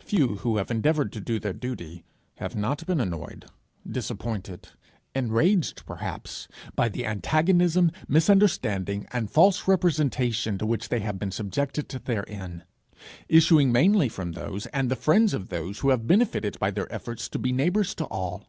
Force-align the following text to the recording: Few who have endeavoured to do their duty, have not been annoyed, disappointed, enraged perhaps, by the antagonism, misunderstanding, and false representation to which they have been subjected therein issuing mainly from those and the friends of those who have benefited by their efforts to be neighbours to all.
Few 0.00 0.38
who 0.38 0.56
have 0.56 0.72
endeavoured 0.72 1.12
to 1.12 1.20
do 1.20 1.38
their 1.38 1.52
duty, 1.52 2.02
have 2.38 2.56
not 2.56 2.84
been 2.84 3.00
annoyed, 3.00 3.44
disappointed, 3.88 4.70
enraged 5.14 5.86
perhaps, 5.86 6.48
by 6.74 6.88
the 6.88 7.06
antagonism, 7.06 7.92
misunderstanding, 8.08 9.06
and 9.12 9.30
false 9.30 9.68
representation 9.68 10.58
to 10.58 10.66
which 10.66 10.88
they 10.88 10.98
have 10.98 11.16
been 11.20 11.30
subjected 11.30 11.90
therein 11.90 12.64
issuing 13.28 13.70
mainly 13.70 14.08
from 14.08 14.32
those 14.32 14.66
and 14.74 14.90
the 14.90 14.96
friends 14.96 15.32
of 15.32 15.48
those 15.48 15.78
who 15.78 15.90
have 15.90 16.08
benefited 16.08 16.58
by 16.58 16.72
their 16.72 16.92
efforts 16.92 17.28
to 17.28 17.38
be 17.38 17.52
neighbours 17.52 17.94
to 17.94 18.04
all. 18.06 18.48